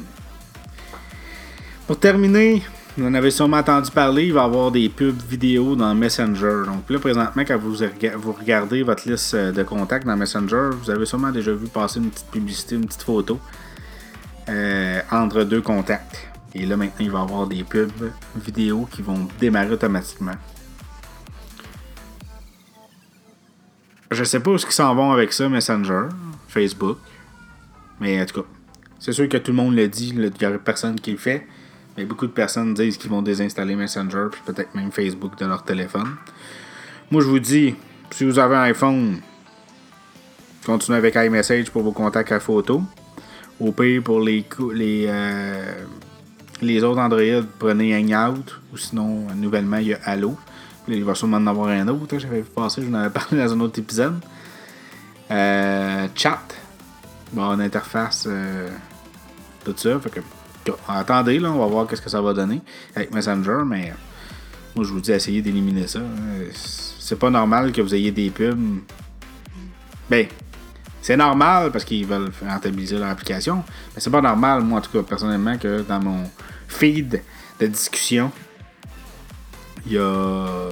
Pour 1.89 1.99
terminer, 1.99 2.63
vous 2.99 3.07
en 3.07 3.15
avez 3.15 3.31
sûrement 3.31 3.57
entendu 3.57 3.91
parler, 3.91 4.27
il 4.27 4.35
va 4.35 4.43
y 4.43 4.45
avoir 4.45 4.71
des 4.71 4.91
pubs 4.91 5.23
vidéo 5.23 5.75
dans 5.75 5.95
Messenger. 5.95 6.65
Donc 6.67 6.91
là, 6.91 6.99
présentement, 6.99 7.43
quand 7.47 7.57
vous, 7.57 8.33
regardez 8.39 8.83
votre 8.83 9.09
liste 9.09 9.33
euh, 9.33 9.53
de 9.53 9.63
contacts 9.63 10.07
dans 10.07 10.15
Messenger, 10.15 10.69
vous 10.79 10.91
avez 10.91 11.07
sûrement 11.07 11.31
déjà 11.31 11.51
vu 11.51 11.67
passer 11.67 12.01
une 12.01 12.11
petite 12.11 12.31
publicité, 12.31 12.75
une 12.75 12.85
petite 12.85 13.05
photo 13.05 13.41
euh, 14.51 15.01
entre 15.11 15.45
deux 15.45 15.63
contacts. 15.63 16.29
Et 16.55 16.67
là, 16.67 16.77
maintenant, 16.77 17.07
il 17.07 17.11
va 17.11 17.21
y 17.21 17.23
avoir 17.23 17.47
des 17.47 17.65
pubs 17.65 18.11
vidéo 18.37 18.87
qui 18.93 19.01
vont 19.01 19.27
démarrer 19.41 19.73
automatiquement. 19.73 20.37
Je 24.11 24.25
sais 24.25 24.41
pas 24.41 24.51
où 24.51 24.57
ils 24.57 24.61
s'en 24.61 24.95
vont 24.95 25.11
avec 25.11 25.33
ça, 25.33 25.49
Messenger, 25.49 26.09
Facebook. 26.49 26.99
Mais 27.99 28.21
en 28.21 28.27
tout 28.27 28.43
cas, 28.43 28.49
c'est 28.99 29.13
sûr 29.13 29.27
que 29.27 29.39
tout 29.39 29.53
le 29.53 29.57
monde 29.57 29.75
le 29.75 29.89
dit, 29.89 30.11
il 30.11 30.31
n'y 30.39 30.45
a 30.45 30.59
personne 30.59 31.01
qui 31.01 31.13
le 31.13 31.17
fait. 31.17 31.47
Beaucoup 32.05 32.27
de 32.27 32.33
personnes 32.33 32.75
disent 32.75 32.97
qu'ils 32.97 33.11
vont 33.11 33.23
désinstaller 33.23 33.75
Messenger, 33.75 34.27
puis 34.31 34.41
peut-être 34.45 34.75
même 34.75 34.93
Facebook 34.93 35.39
de 35.39 35.47
leur 35.47 35.63
téléphone. 35.65 36.17
Moi, 37.11 37.23
je 37.23 37.27
vous 37.27 37.39
dis, 37.39 37.75
si 38.11 38.25
vous 38.25 38.39
avez 38.39 38.57
un 38.57 38.63
iPhone, 38.63 39.21
continuez 40.65 40.99
avec 40.99 41.15
iMessage 41.15 41.71
pour 41.71 41.83
vos 41.83 41.93
contacts 41.93 42.33
à 42.33 42.41
photo. 42.41 42.83
Au 43.61 43.73
pire, 43.73 44.03
pour 44.03 44.21
les, 44.21 44.45
euh, 45.09 45.85
autres 46.83 47.01
Android, 47.01 47.43
prenez 47.59 47.97
Hangout. 47.97 48.61
Ou 48.73 48.77
sinon, 48.77 49.27
nouvellement, 49.35 49.79
il 49.79 49.89
y 49.89 49.95
a 49.95 50.01
Allo. 50.05 50.37
Il 50.87 51.05
va 51.05 51.15
sûrement 51.15 51.39
en 51.39 51.47
avoir 51.47 51.69
un 51.69 51.87
autre. 51.89 52.15
Hein, 52.15 52.19
j'avais 52.19 52.43
passé, 52.43 52.83
je 52.83 52.95
avais 52.95 53.11
parlé 53.11 53.39
dans 53.39 53.53
un 53.53 53.61
autre 53.61 53.79
épisode. 53.79 54.21
Euh, 55.31 56.07
chat. 56.15 56.41
Bon, 57.33 57.59
interface. 57.61 58.27
Euh, 58.27 58.71
tout 59.65 59.75
ça. 59.77 59.99
Attendez, 60.89 61.39
là, 61.39 61.51
on 61.51 61.59
va 61.59 61.67
voir 61.67 61.87
qu'est-ce 61.87 62.03
que 62.03 62.11
ça 62.11 62.21
va 62.21 62.33
donner 62.33 62.61
avec 62.95 63.13
Messenger, 63.13 63.63
mais 63.67 63.93
moi 64.75 64.85
je 64.85 64.93
vous 64.93 65.01
dis 65.01 65.13
essayez 65.13 65.43
d'éliminer 65.43 65.87
ça. 65.87 66.01
Hein. 66.01 66.45
C'est 66.53 67.19
pas 67.19 67.31
normal 67.31 67.73
que 67.73 67.81
vous 67.81 67.95
ayez 67.95 68.11
des 68.11 68.31
pubs. 68.31 68.81
Ben, 70.11 70.27
c'est 71.03 71.17
normal 71.17 71.71
parce 71.71 71.85
qu'ils 71.85 72.07
veulent 72.07 72.31
rentabiliser 72.47 72.99
leur 72.99 73.09
application, 73.09 73.65
mais 73.95 74.01
c'est 74.01 74.11
pas 74.11 74.21
normal, 74.21 74.63
moi 74.63 74.79
en 74.79 74.83
tout 74.83 74.91
cas, 74.91 75.03
personnellement, 75.03 75.57
que 75.57 75.83
dans 75.83 76.01
mon 76.01 76.25
feed 76.67 77.23
de 77.61 77.67
discussion, 77.67 78.31
il 79.87 79.93
y 79.93 79.99
a, 79.99 80.69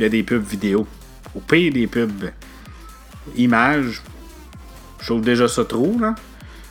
y 0.00 0.04
a 0.04 0.08
des 0.08 0.22
pubs 0.22 0.44
vidéo. 0.44 0.86
Au 1.34 1.40
pire 1.40 1.72
des 1.72 1.86
pubs 1.86 2.30
images, 3.36 4.02
je 5.00 5.06
trouve 5.06 5.22
déjà 5.22 5.46
ça 5.46 5.64
trop, 5.64 5.96
là. 6.00 6.14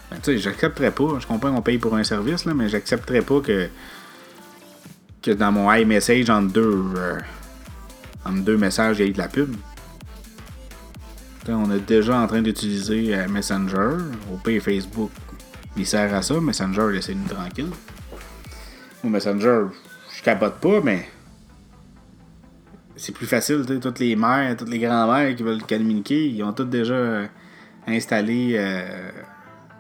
Ben, 0.09 0.17
tu 0.17 0.31
sais, 0.31 0.37
j'accepterais 0.37 0.91
pas. 0.91 1.19
Je 1.19 1.27
comprends 1.27 1.53
qu'on 1.53 1.61
paye 1.61 1.77
pour 1.77 1.95
un 1.95 2.03
service, 2.03 2.45
là, 2.45 2.53
mais 2.53 2.69
j'accepterais 2.69 3.21
pas 3.21 3.41
que, 3.41 3.67
que 5.21 5.31
dans 5.31 5.51
mon 5.51 5.71
iMessage, 5.73 6.29
entre 6.29 6.53
deux, 6.53 6.83
euh, 6.95 7.19
deux 8.31 8.57
messages, 8.57 8.99
il 8.99 9.07
y 9.07 9.09
ait 9.09 9.13
de 9.13 9.17
la 9.17 9.27
pub. 9.27 9.53
On 11.49 11.71
est 11.71 11.85
déjà 11.85 12.19
en 12.19 12.27
train 12.27 12.41
d'utiliser 12.41 13.15
euh, 13.15 13.27
Messenger. 13.29 13.97
Au 14.33 14.37
pire, 14.37 14.61
Facebook, 14.61 15.11
il 15.77 15.85
sert 15.85 16.13
à 16.13 16.21
ça. 16.21 16.39
Messenger, 16.41 16.89
laissez-nous 16.91 17.27
tranquille. 17.27 17.69
Ou 19.03 19.09
Messenger, 19.09 19.65
je 20.13 20.23
capote 20.23 20.55
pas, 20.55 20.81
mais 20.81 21.07
c'est 22.97 23.13
plus 23.13 23.27
facile. 23.27 23.65
Toutes 23.79 23.99
les 23.99 24.15
mères, 24.15 24.57
toutes 24.57 24.69
les 24.69 24.79
grands-mères 24.79 25.35
qui 25.35 25.43
veulent 25.43 25.63
communiquer, 25.63 26.27
ils 26.27 26.43
ont 26.43 26.51
toutes 26.51 26.69
déjà 26.69 26.95
euh, 26.95 27.27
installé 27.87 28.57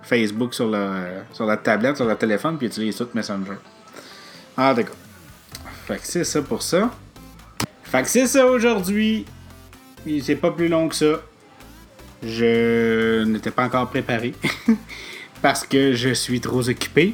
Facebook 0.03 0.53
sur 0.53 0.67
leur, 0.67 1.25
sur 1.33 1.45
la 1.45 1.57
tablette, 1.57 1.97
sur 1.97 2.05
leur 2.05 2.17
téléphone, 2.17 2.57
puis 2.57 2.67
ils 2.67 2.69
utilisent 2.69 2.97
tout 2.97 3.09
Messenger. 3.13 3.57
Ah, 4.55 4.73
d'accord. 4.73 4.95
Fait 5.85 5.97
que 5.97 6.05
c'est 6.05 6.23
ça 6.23 6.41
pour 6.41 6.61
ça. 6.61 6.91
Fait 7.83 8.01
que 8.01 8.09
c'est 8.09 8.27
ça 8.27 8.45
aujourd'hui. 8.45 9.25
C'est 10.21 10.35
pas 10.35 10.51
plus 10.51 10.67
long 10.67 10.87
que 10.87 10.95
ça. 10.95 11.21
Je 12.23 13.23
n'étais 13.23 13.51
pas 13.51 13.65
encore 13.65 13.89
préparé. 13.89 14.33
parce 15.41 15.65
que 15.65 15.93
je 15.93 16.13
suis 16.13 16.41
trop 16.41 16.67
occupé. 16.67 17.13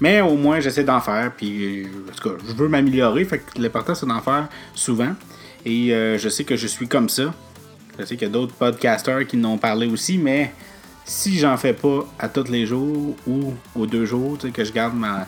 Mais 0.00 0.20
au 0.20 0.36
moins, 0.36 0.60
j'essaie 0.60 0.84
d'en 0.84 1.00
faire. 1.00 1.32
Puis, 1.36 1.86
en 1.86 2.12
tout 2.12 2.28
cas, 2.28 2.36
je 2.46 2.52
veux 2.54 2.68
m'améliorer. 2.68 3.24
Fait 3.24 3.38
que 3.38 3.60
l'important, 3.60 3.94
c'est 3.94 4.06
d'en 4.06 4.20
faire 4.20 4.48
souvent. 4.74 5.14
Et 5.64 5.94
euh, 5.94 6.18
je 6.18 6.28
sais 6.28 6.44
que 6.44 6.56
je 6.56 6.66
suis 6.66 6.88
comme 6.88 7.08
ça. 7.08 7.32
Je 7.98 8.04
sais 8.04 8.16
qu'il 8.16 8.26
y 8.26 8.30
a 8.30 8.32
d'autres 8.32 8.54
podcasters 8.54 9.26
qui 9.26 9.36
n'ont 9.36 9.58
parlé 9.58 9.86
aussi. 9.86 10.18
Mais 10.18 10.52
si 11.04 11.38
j'en 11.38 11.56
fais 11.56 11.72
pas 11.72 12.06
à 12.18 12.28
tous 12.28 12.48
les 12.48 12.66
jours 12.66 13.16
ou 13.26 13.54
aux 13.74 13.86
deux 13.86 14.04
jours, 14.04 14.38
que 14.38 14.64
je 14.64 14.72
garde 14.72 14.94
ma, 14.94 15.26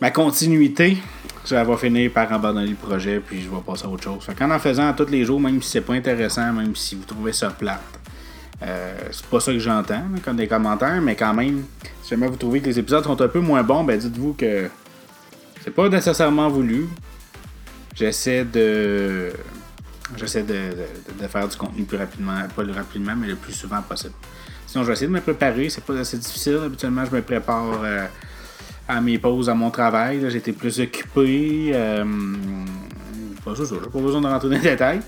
ma 0.00 0.10
continuité, 0.10 0.98
ça 1.44 1.64
va 1.64 1.76
finir 1.76 2.10
par 2.12 2.32
abandonner 2.32 2.70
le 2.70 2.76
projet, 2.76 3.20
puis 3.20 3.40
je 3.42 3.48
vais 3.48 3.62
passer 3.66 3.86
à 3.86 3.88
autre 3.88 4.04
chose. 4.04 4.22
Fait 4.24 4.34
qu'en 4.34 4.50
en 4.50 4.58
faisant 4.58 4.88
à 4.88 4.92
tous 4.92 5.08
les 5.10 5.24
jours, 5.24 5.40
même 5.40 5.62
si 5.62 5.70
c'est 5.70 5.80
pas 5.80 5.94
intéressant, 5.94 6.52
même 6.52 6.74
si 6.76 6.94
vous 6.94 7.04
trouvez 7.04 7.32
ça 7.32 7.50
plate, 7.50 7.80
euh, 8.62 8.92
c'est 9.10 9.26
pas 9.26 9.40
ça 9.40 9.52
que 9.52 9.58
j'entends 9.58 10.02
comme 10.24 10.36
des 10.36 10.48
commentaires, 10.48 11.00
mais 11.00 11.14
quand 11.14 11.34
même, 11.34 11.64
si 12.02 12.10
jamais 12.10 12.26
vous 12.26 12.36
trouvez 12.36 12.60
que 12.60 12.66
les 12.66 12.78
épisodes 12.78 13.04
sont 13.04 13.20
un 13.20 13.28
peu 13.28 13.40
moins 13.40 13.62
bons, 13.62 13.84
ben 13.84 13.98
dites-vous 13.98 14.34
que 14.34 14.68
c'est 15.62 15.70
pas 15.70 15.88
nécessairement 15.88 16.48
voulu. 16.48 16.88
J'essaie 17.94 18.44
de. 18.44 19.32
J'essaie 20.16 20.42
de, 20.42 20.72
faire 21.28 21.46
du 21.46 21.56
contenu 21.56 21.84
plus 21.84 21.98
rapidement, 21.98 22.34
pas 22.54 22.62
le 22.62 22.72
rapidement, 22.72 23.14
mais 23.16 23.26
le 23.26 23.36
plus 23.36 23.52
souvent 23.52 23.82
possible. 23.82 24.14
Sinon, 24.66 24.82
je 24.84 24.88
vais 24.88 24.92
essayer 24.94 25.06
de 25.06 25.12
me 25.12 25.20
préparer, 25.20 25.68
c'est 25.68 25.84
pas 25.84 25.98
assez 25.98 26.18
difficile. 26.18 26.60
Habituellement, 26.64 27.04
je 27.04 27.14
me 27.14 27.22
prépare. 27.22 27.80
Euh, 27.82 28.06
à 28.88 29.00
mes 29.00 29.18
pauses 29.18 29.50
à 29.50 29.54
mon 29.54 29.70
travail. 29.70 30.24
J'étais 30.30 30.52
plus 30.52 30.80
occupé. 30.80 31.70
Euh, 31.74 32.04
pas 33.44 33.54
ça, 33.54 33.62
j'ai 33.70 33.90
pas 33.90 33.98
besoin 33.98 34.20
de 34.20 34.26
rentrer 34.26 34.48
dans 34.48 34.54
les 34.54 34.60
détails. 34.60 35.00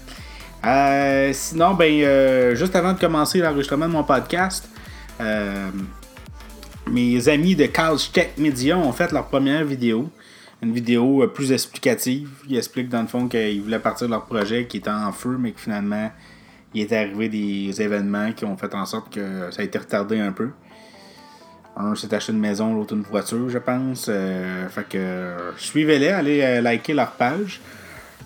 Euh, 0.64 1.30
sinon, 1.33 1.73
ben, 1.75 1.90
euh, 1.90 2.54
juste 2.54 2.76
avant 2.76 2.92
de 2.92 3.00
commencer 3.00 3.38
l'enregistrement 3.38 3.88
de 3.88 3.92
mon 3.92 4.04
podcast, 4.04 4.69
mes 6.87 7.28
amis 7.28 7.54
de 7.54 7.66
Couch 7.66 8.11
Tech 8.12 8.30
Media 8.37 8.76
ont 8.76 8.92
fait 8.92 9.11
leur 9.12 9.26
première 9.26 9.64
vidéo. 9.64 10.11
Une 10.62 10.73
vidéo 10.73 11.26
plus 11.29 11.52
explicative. 11.52 12.31
Ils 12.49 12.59
expliquent 12.59 12.90
dans 12.90 13.00
le 13.00 13.09
fond 13.09 13.29
qu'ils 13.29 13.62
voulaient 13.62 13.79
partir 13.79 14.07
de 14.07 14.12
leur 14.12 14.26
projet 14.26 14.67
qui 14.67 14.79
était 14.79 14.90
en 14.90 15.11
feu, 15.12 15.37
mais 15.38 15.52
que 15.52 15.61
finalement, 15.61 16.11
il 16.75 16.83
est 16.83 16.93
arrivé 16.93 17.29
des 17.29 17.83
événements 17.83 18.33
qui 18.33 18.45
ont 18.45 18.57
fait 18.57 18.75
en 18.75 18.87
sorte 18.87 19.12
que 19.12 19.50
ça 19.50 19.62
a 19.62 19.64
été 19.64 19.79
retardé 19.79 20.21
un 20.21 20.33
peu. 20.33 20.50
Un 21.76 21.95
s'est 21.95 22.12
acheté 22.12 22.33
une 22.33 22.40
maison, 22.40 22.75
l'autre 22.75 22.95
une 22.95 23.02
voiture, 23.02 23.49
je 23.49 23.59
pense. 23.59 24.07
Euh, 24.09 24.69
fait 24.69 24.88
que 24.88 25.35
suivez-les, 25.57 26.09
allez 26.09 26.43
euh, 26.43 26.61
liker 26.61 26.95
leur 26.95 27.12
page. 27.12 27.61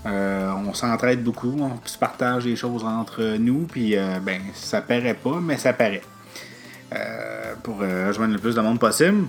Euh, 0.07 0.50
on 0.67 0.75
s'entraide 0.75 1.23
beaucoup, 1.23 1.57
on 1.59 1.79
se 1.87 1.97
partage 1.97 2.45
des 2.45 2.57
choses 2.57 2.85
entre 2.85 3.37
nous, 3.38 3.67
puis 3.71 3.97
ben 4.23 4.41
ça 4.53 4.83
paraît 4.83 5.14
pas, 5.14 5.41
mais 5.41 5.57
ça 5.57 5.73
paraît. 5.73 6.03
pour 7.62 7.79
rejoindre 7.79 8.35
le 8.35 8.38
plus 8.38 8.55
de 8.55 8.61
monde 8.61 8.79
possible. 8.79 9.26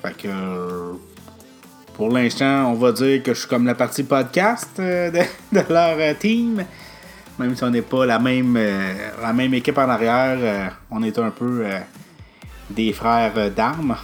Fait 0.00 0.16
que 0.16 0.28
pour 1.94 2.10
l'instant, 2.10 2.70
on 2.72 2.74
va 2.74 2.92
dire 2.92 3.22
que 3.22 3.34
je 3.34 3.40
suis 3.40 3.48
comme 3.48 3.66
la 3.66 3.74
partie 3.74 4.02
podcast 4.04 4.70
de, 4.78 5.72
leur 5.72 6.18
team. 6.18 6.64
Même 7.38 7.56
si 7.56 7.64
on 7.64 7.70
n'est 7.70 7.82
pas 7.82 8.06
la 8.06 8.18
même, 8.18 8.58
la 9.20 9.32
même 9.32 9.54
équipe 9.54 9.78
en 9.78 9.88
arrière, 9.88 10.76
on 10.90 11.02
est 11.02 11.18
un 11.18 11.30
peu 11.30 11.64
des 12.72 12.92
frères 12.92 13.32
euh, 13.36 13.50
d'armes. 13.50 13.96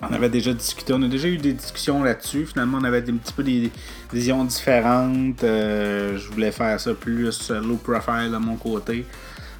On 0.00 0.12
avait 0.12 0.28
déjà 0.28 0.52
discuté, 0.52 0.92
on 0.92 1.02
a 1.02 1.08
déjà 1.08 1.26
eu 1.26 1.38
des 1.38 1.54
discussions 1.54 2.04
là-dessus. 2.04 2.46
Finalement, 2.46 2.78
on 2.80 2.84
avait 2.84 2.98
un 2.98 3.16
petit 3.16 3.32
peu 3.32 3.42
des 3.42 3.70
visions 4.12 4.44
différentes. 4.44 5.42
Euh, 5.42 6.16
je 6.16 6.30
voulais 6.30 6.52
faire 6.52 6.78
ça 6.78 6.94
plus 6.94 7.28
low 7.50 7.76
profile 7.76 8.30
de 8.32 8.36
mon 8.36 8.54
côté. 8.56 9.04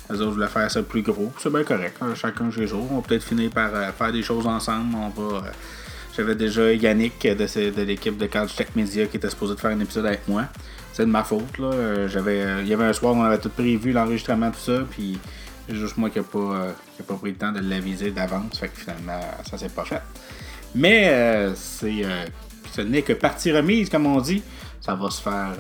Les 0.09 0.21
autres 0.21 0.33
voulaient 0.33 0.47
faire 0.47 0.71
ça 0.71 0.83
plus 0.83 1.03
gros. 1.03 1.33
C'est 1.39 1.53
bien 1.53 1.65
correct. 1.65 1.97
Hein. 2.01 2.15
Chacun 2.15 2.53
chez 2.53 2.69
jours. 2.69 2.87
On 2.93 2.97
va 2.97 3.03
peut-être 3.03 3.25
finir 3.25 3.51
par 3.51 3.75
euh, 3.75 3.91
faire 3.91 4.13
des 4.13 4.23
choses 4.23 4.47
ensemble. 4.47 4.95
On 4.95 5.09
va. 5.09 5.43
J'avais 6.19 6.35
déjà 6.35 6.73
Yannick 6.75 7.23
de, 7.23 7.83
l'équipe 7.83 8.19
de 8.19 8.27
Couch 8.27 8.57
Tech 8.57 8.67
Media 8.75 9.07
qui 9.07 9.19
était 9.19 9.31
supposé 9.31 9.55
de 9.55 9.61
faire 9.61 9.71
un 9.71 9.79
épisode 9.79 10.05
avec 10.05 10.27
moi. 10.27 10.47
C'est 10.93 11.07
de 11.07 11.11
ma 11.11 11.23
faute. 11.23 11.59
Là. 11.59 12.09
J'avais, 12.09 12.61
il 12.63 12.67
y 12.67 12.75
avait 12.75 12.87
un 12.87 12.93
soir 12.93 13.15
où 13.15 13.19
on 13.19 13.23
avait 13.23 13.39
tout 13.39 13.51
prévu, 13.51 13.93
l'enregistrement, 13.93 14.51
tout 14.51 14.59
ça. 14.59 14.81
Puis 14.91 15.17
juste 15.69 15.97
moi 15.97 16.11
qui 16.11 16.19
n'ai 16.19 16.25
pas, 16.25 16.39
euh, 16.39 16.73
pas, 17.07 17.15
pris 17.15 17.31
le 17.31 17.37
temps 17.37 17.53
de 17.53 17.61
l'aviser 17.61 18.11
d'avance. 18.11 18.59
Fait 18.59 18.67
que 18.67 18.81
finalement, 18.81 19.21
ça 19.49 19.59
s'est 19.59 19.69
pas 19.69 19.85
fait. 19.85 20.03
Mais 20.75 21.09
euh, 21.09 21.55
c'est, 21.55 22.05
euh, 22.05 22.25
ce 22.73 22.81
n'est 22.81 23.03
que 23.03 23.13
partie 23.13 23.53
remise, 23.53 23.89
comme 23.89 24.07
on 24.07 24.21
dit. 24.21 24.43
Ça 24.81 24.97
va 24.97 25.11
se 25.11 25.23
faire 25.23 25.55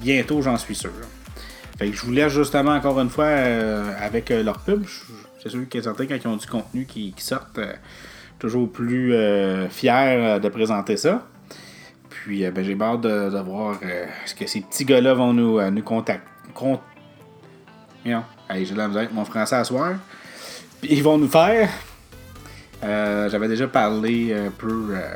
bientôt, 0.00 0.42
j'en 0.42 0.56
suis 0.56 0.74
sûr. 0.74 0.90
Fait 1.78 1.90
que 1.90 1.96
je 1.96 2.02
vous 2.02 2.10
laisse 2.10 2.32
justement 2.32 2.72
encore 2.72 2.98
une 2.98 3.10
fois 3.10 3.26
avec 3.26 4.30
leur 4.30 4.58
pub. 4.58 4.84
C'est 5.40 5.48
sûr 5.48 5.68
qu'ils 5.68 5.84
certains 5.84 6.06
quand 6.06 6.16
ils 6.16 6.26
ont 6.26 6.36
du 6.36 6.46
contenu 6.46 6.86
qui, 6.86 7.12
qui 7.12 7.22
sortent, 7.22 7.60
toujours 8.42 8.70
plus 8.70 9.14
fiers 9.70 10.38
de 10.42 10.48
présenter 10.48 10.96
ça. 10.96 11.26
Puis 12.10 12.44
ben, 12.50 12.64
j'ai 12.64 12.76
hâte 12.80 13.00
de, 13.00 13.40
voir 13.40 13.78
ce 14.26 14.34
que 14.34 14.46
ces 14.46 14.60
petits 14.60 14.84
gars-là 14.84 15.14
vont 15.14 15.32
nous, 15.32 15.60
nous 15.70 15.82
contacter. 15.82 16.28
J'ai 18.04 18.72
de 18.72 18.76
la 18.76 18.84
avec 18.84 19.12
mon 19.12 19.24
français 19.24 19.56
à 19.56 19.64
soir. 19.64 19.94
Puis 20.80 20.90
ils 20.92 21.02
vont 21.02 21.18
nous 21.18 21.28
faire. 21.28 21.68
Euh, 22.84 23.28
j'avais 23.30 23.48
déjà 23.48 23.68
parlé 23.68 24.34
un 24.34 24.50
peu 24.50 24.88
euh, 24.90 25.14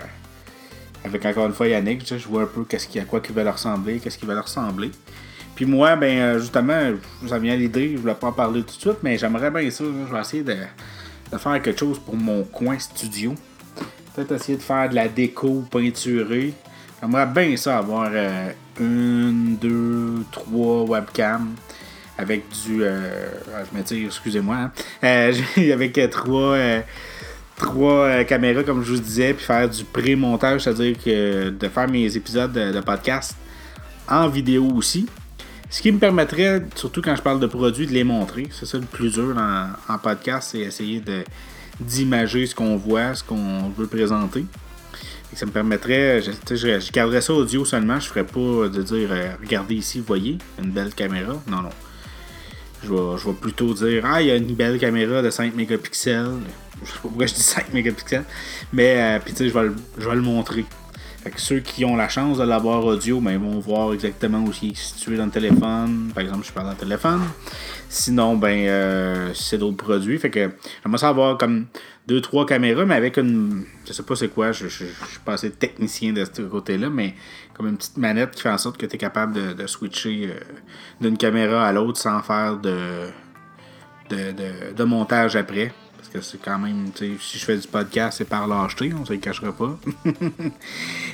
avec 1.04 1.24
encore 1.26 1.46
une 1.46 1.52
fois 1.52 1.68
Yannick. 1.68 2.06
Je 2.06 2.28
vois 2.28 2.42
un 2.42 2.46
peu 2.46 2.64
qu'est-ce 2.64 2.86
qui, 2.86 2.98
à 3.00 3.04
quoi 3.04 3.20
qui 3.20 3.32
va 3.32 3.42
leur 3.42 3.54
ressembler, 3.54 3.98
qu'est-ce 3.98 4.18
qui 4.18 4.26
va 4.26 4.34
leur 4.34 4.44
ressembler. 4.44 4.90
Puis 5.54 5.64
moi, 5.64 5.96
ben 5.96 6.18
euh, 6.18 6.38
justement, 6.38 6.92
ça 7.26 7.38
vient 7.38 7.56
l'idée, 7.56 7.92
je 7.94 7.98
voulais 7.98 8.14
pas 8.14 8.28
en 8.28 8.32
parler 8.32 8.62
tout 8.62 8.76
de 8.76 8.80
suite, 8.80 8.98
mais 9.02 9.18
j'aimerais 9.18 9.50
bien 9.50 9.68
ça. 9.70 9.84
je 9.84 10.12
vais 10.12 10.20
essayer 10.20 10.42
de, 10.42 10.54
faire 11.30 11.62
quelque 11.62 11.78
chose 11.78 11.98
pour 11.98 12.16
mon 12.16 12.42
coin 12.44 12.78
studio. 12.78 13.34
Peut-être 14.14 14.32
essayer 14.32 14.56
de 14.56 14.62
faire 14.62 14.88
de 14.88 14.94
la 14.94 15.08
déco 15.08 15.64
peinturée. 15.70 16.54
J'aimerais 17.00 17.26
bien 17.26 17.56
ça 17.56 17.78
avoir 17.78 18.10
une, 18.80 19.56
deux, 19.60 20.24
trois 20.32 20.84
webcams 20.84 21.54
avec 22.18 22.44
du. 22.64 22.82
Euh, 22.82 23.28
je 23.72 23.78
me 23.78 23.82
dis, 23.82 24.06
excusez-moi, 24.06 24.56
hein, 24.56 24.72
euh, 25.04 25.32
avec 25.72 25.98
euh, 25.98 26.08
trois, 26.08 26.56
trois 27.56 28.24
caméras, 28.24 28.62
comme 28.62 28.82
je 28.82 28.92
vous 28.92 29.00
disais, 29.00 29.34
puis 29.34 29.44
faire 29.44 29.68
du 29.68 29.84
pré-montage, 29.84 30.62
c'est-à-dire 30.62 30.96
que 31.02 31.50
de 31.50 31.68
faire 31.68 31.88
mes 31.88 32.16
épisodes 32.16 32.52
de, 32.52 32.80
podcast 32.80 33.36
en 34.08 34.28
vidéo 34.28 34.70
aussi. 34.74 35.06
Ce 35.76 35.82
qui 35.82 35.92
me 35.92 35.98
permettrait, 35.98 36.62
surtout 36.74 37.02
quand 37.02 37.14
je 37.14 37.20
parle 37.20 37.38
de 37.38 37.46
produits, 37.46 37.86
de 37.86 37.92
les 37.92 38.02
montrer. 38.02 38.48
C'est 38.50 38.64
ça 38.64 38.78
le 38.78 38.86
plus 38.86 39.12
dur 39.12 39.36
en, 39.36 39.98
podcast, 39.98 40.48
c'est 40.52 40.60
essayer 40.60 41.02
d'imager 41.78 42.46
ce 42.46 42.54
qu'on 42.54 42.78
voit, 42.78 43.14
ce 43.14 43.22
qu'on 43.22 43.68
veut 43.76 43.86
présenter. 43.86 44.46
Et 45.30 45.36
ça 45.36 45.44
me 45.44 45.50
permettrait, 45.50 46.22
je, 46.22 46.30
je, 46.56 46.92
garderais 46.92 47.20
ça 47.20 47.34
audio 47.34 47.66
seulement, 47.66 48.00
je 48.00 48.08
ferais 48.08 48.24
pas 48.24 48.70
de 48.70 48.82
dire 48.82 49.10
regardez 49.38 49.74
ici, 49.74 50.00
voyez, 50.00 50.38
une 50.64 50.70
belle 50.70 50.94
caméra. 50.94 51.34
Non, 51.46 51.60
non. 51.60 51.68
Je 52.82 52.90
vais, 52.94 53.34
plutôt 53.34 53.74
dire 53.74 54.02
Ah, 54.06 54.22
il 54.22 54.28
y 54.28 54.30
a 54.30 54.36
une 54.36 54.54
belle 54.54 54.78
caméra 54.78 55.20
de 55.20 55.28
5 55.28 55.54
mégapixels. 55.54 56.38
Je 56.82 56.86
sais 56.86 56.94
pas 56.94 57.00
pourquoi 57.02 57.26
je 57.26 57.34
dis 57.34 57.42
5 57.42 57.74
mégapixels. 57.74 58.24
Mais, 58.72 58.96
euh, 58.96 59.18
puis 59.22 59.34
tu 59.34 59.40
sais, 59.40 59.48
je 59.50 60.08
vais 60.08 60.14
le 60.14 60.22
montrer. 60.22 60.64
Fait 61.26 61.32
que 61.32 61.40
ceux 61.40 61.58
qui 61.58 61.84
ont 61.84 61.96
la 61.96 62.08
chance 62.08 62.38
de 62.38 62.44
l'avoir 62.44 62.84
audio, 62.84 63.20
ben, 63.20 63.32
ils 63.32 63.38
vont 63.38 63.58
voir 63.58 63.92
exactement 63.92 64.44
où 64.44 64.52
il 64.62 64.70
est 64.70 64.76
situé 64.76 65.16
dans 65.16 65.24
le 65.24 65.32
téléphone. 65.32 66.12
Par 66.14 66.22
exemple, 66.22 66.46
je 66.46 66.52
parle 66.52 66.66
dans 66.66 66.72
le 66.74 66.78
téléphone. 66.78 67.20
Sinon, 67.88 68.36
ben, 68.36 68.56
euh, 68.68 69.34
c'est 69.34 69.58
d'autres 69.58 69.76
produits. 69.76 70.18
Fait 70.20 70.30
que 70.30 70.52
j'aimerais 70.84 70.98
savoir 70.98 71.36
comme 71.36 71.66
deux, 72.06 72.20
trois 72.20 72.46
caméras, 72.46 72.84
mais 72.84 72.94
avec 72.94 73.16
une. 73.16 73.64
Je 73.88 73.92
sais 73.92 74.04
pas 74.04 74.14
c'est 74.14 74.28
quoi, 74.28 74.52
je, 74.52 74.68
je, 74.68 74.84
suis 74.84 75.18
pas 75.24 75.32
assez 75.32 75.50
technicien 75.50 76.12
de 76.12 76.24
ce 76.24 76.42
côté-là, 76.42 76.90
mais 76.90 77.16
comme 77.54 77.66
une 77.66 77.76
petite 77.76 77.96
manette 77.96 78.30
qui 78.30 78.42
fait 78.42 78.50
en 78.50 78.58
sorte 78.58 78.76
que 78.76 78.86
tu 78.86 78.94
es 78.94 78.98
capable 78.98 79.56
de, 79.56 79.66
switcher 79.66 80.30
euh, 80.30 80.40
d'une 81.00 81.18
caméra 81.18 81.66
à 81.66 81.72
l'autre 81.72 81.98
sans 81.98 82.22
faire 82.22 82.56
de, 82.56 83.08
de, 84.10 84.84
montage 84.84 85.34
après. 85.34 85.72
C'est 86.22 86.40
quand 86.40 86.58
même, 86.58 86.90
si 86.96 87.38
je 87.38 87.44
fais 87.44 87.56
du 87.56 87.66
podcast, 87.68 88.18
c'est 88.18 88.24
par 88.28 88.46
l'acheter, 88.46 88.92
on 88.96 89.00
ne 89.00 89.04
se 89.04 89.12
le 89.12 89.18
cachera 89.18 89.52
pas. 89.52 89.78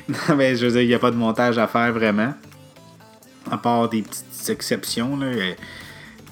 non, 0.08 0.36
mais 0.36 0.56
je 0.56 0.66
veux 0.66 0.72
dire, 0.72 0.82
il 0.82 0.88
n'y 0.88 0.94
a 0.94 0.98
pas 0.98 1.10
de 1.10 1.16
montage 1.16 1.58
à 1.58 1.66
faire 1.66 1.92
vraiment. 1.92 2.34
À 3.50 3.58
part 3.58 3.88
des 3.88 4.02
petites 4.02 4.50
exceptions. 4.50 5.16
Là. 5.16 5.26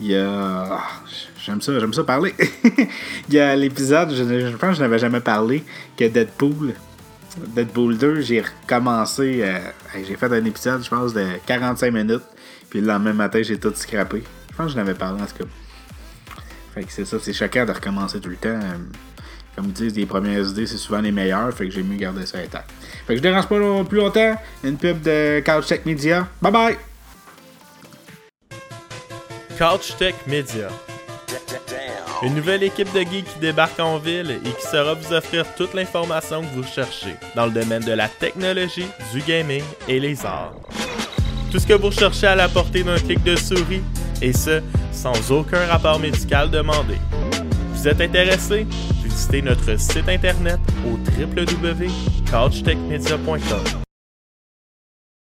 il 0.01 0.07
y 0.07 0.17
a. 0.17 0.69
ah, 0.73 0.85
J'aime 1.45 1.61
ça, 1.63 1.79
j'aime 1.79 1.95
ça 1.95 2.05
parler. 2.05 2.35
il 3.29 3.35
y 3.35 3.39
a 3.41 3.57
l'épisode, 3.57 4.11
je, 4.15 4.57
pense 4.57 4.71
que 4.71 4.77
je 4.77 4.81
n'avais 4.83 4.99
jamais 4.99 5.21
parlé, 5.21 5.65
que 5.97 6.05
Deadpool. 6.05 6.75
Deadpool 7.55 7.97
2, 7.97 8.21
j'ai 8.21 8.43
recommencé. 8.43 9.41
euh, 9.43 9.59
j'ai 10.07 10.17
fait 10.17 10.33
un 10.33 10.45
épisode, 10.45 10.85
je 10.85 10.91
pense, 10.91 11.15
de 11.15 11.25
45 11.47 11.93
minutes. 11.93 12.23
Puis 12.69 12.81
le 12.81 12.87
lendemain 12.87 13.13
matin, 13.15 13.41
j'ai 13.43 13.59
tout 13.59 13.73
scrappé. 13.75 14.23
Je 14.51 14.57
pense 14.57 14.67
que 14.67 14.73
je 14.73 14.77
n'avais 14.77 14.95
parlé 14.95 15.23
en 15.23 15.27
tout 15.27 15.45
cas. 15.45 15.51
Fait 16.75 16.85
que 16.85 16.93
c'est 16.93 17.05
ça, 17.05 17.17
c'est 17.21 17.33
choquant 17.33 17.65
de 17.65 17.73
recommencer 17.73 18.21
tout 18.21 18.29
le 18.29 18.37
temps. 18.37 18.49
Euh, 18.49 18.77
Comme 19.57 19.67
ils 19.67 19.73
disent, 19.73 19.97
les 19.97 20.07
premières 20.07 20.49
idées, 20.49 20.67
c'est 20.67 20.77
souvent 20.79 21.01
les 21.01 21.11
meilleures. 21.13 21.53
Fait 21.53 21.67
que 21.67 21.73
j'ai 21.73 21.83
mieux 21.83 21.97
garder 21.97 22.25
ça 22.27 22.39
intact. 22.39 22.71
Fait 23.07 23.15
que 23.15 23.17
je 23.17 23.23
dérange 23.23 23.49
pas 23.49 23.57
plus 23.85 23.99
longtemps. 23.99 24.37
Une 24.63 24.77
pub 24.77 25.03
de 25.03 25.43
Couch 25.45 25.67
Tech 25.67 25.81
Media. 25.85 26.29
Bye 26.41 26.53
bye! 26.53 26.77
Couch 29.59 29.97
Tech 29.99 30.15
Media. 30.27 30.69
Une 32.23 32.35
nouvelle 32.35 32.63
équipe 32.63 32.93
de 32.93 33.01
geeks 33.01 33.25
qui 33.25 33.39
débarque 33.41 33.81
en 33.81 33.99
ville 33.99 34.39
et 34.45 34.51
qui 34.51 34.67
saura 34.67 34.93
vous 34.93 35.13
offrir 35.13 35.45
toute 35.57 35.73
l'information 35.73 36.43
que 36.43 36.55
vous 36.55 36.65
cherchez 36.65 37.15
dans 37.35 37.47
le 37.47 37.53
domaine 37.53 37.83
de 37.83 37.93
la 37.93 38.09
technologie, 38.09 38.87
du 39.13 39.21
gaming 39.23 39.63
et 39.89 39.99
les 39.99 40.25
arts. 40.27 40.53
Tout 41.51 41.59
ce 41.59 41.67
que 41.67 41.73
vous 41.73 41.87
recherchez 41.87 42.27
à 42.27 42.35
la 42.35 42.49
portée 42.49 42.83
d'un 42.83 42.99
clic 42.99 43.23
de 43.25 43.37
souris, 43.37 43.83
et 44.21 44.35
ce, 44.35 44.61
sans 44.93 45.33
aucun 45.33 45.67
rapport 45.67 45.99
médical 45.99 46.49
demandé. 46.51 46.95
Vous 47.73 47.89
êtes 47.89 48.01
intéressé? 48.01 48.67
Visitez 49.03 49.43
notre 49.43 49.77
site 49.79 50.09
internet 50.09 50.61
au 50.87 50.97
www.couchtechmedia.com. 51.19 53.80